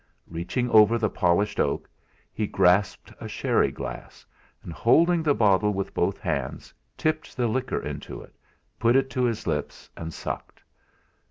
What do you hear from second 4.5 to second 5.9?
and holding the bottle